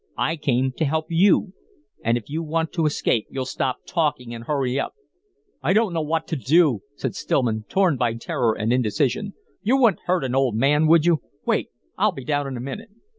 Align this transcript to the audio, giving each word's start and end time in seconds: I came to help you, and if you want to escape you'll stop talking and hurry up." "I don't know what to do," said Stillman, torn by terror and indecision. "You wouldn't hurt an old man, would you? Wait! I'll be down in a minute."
I 0.17 0.35
came 0.35 0.71
to 0.77 0.85
help 0.85 1.05
you, 1.11 1.53
and 2.03 2.17
if 2.17 2.27
you 2.27 2.41
want 2.41 2.73
to 2.73 2.87
escape 2.87 3.27
you'll 3.29 3.45
stop 3.45 3.85
talking 3.85 4.33
and 4.33 4.45
hurry 4.45 4.79
up." 4.79 4.95
"I 5.61 5.73
don't 5.73 5.93
know 5.93 6.01
what 6.01 6.25
to 6.29 6.35
do," 6.35 6.81
said 6.95 7.13
Stillman, 7.13 7.65
torn 7.69 7.97
by 7.97 8.15
terror 8.15 8.57
and 8.57 8.73
indecision. 8.73 9.35
"You 9.61 9.77
wouldn't 9.77 10.01
hurt 10.07 10.23
an 10.23 10.33
old 10.33 10.55
man, 10.55 10.87
would 10.87 11.05
you? 11.05 11.21
Wait! 11.45 11.69
I'll 11.99 12.13
be 12.13 12.25
down 12.25 12.47
in 12.47 12.57
a 12.57 12.59
minute." 12.59 12.89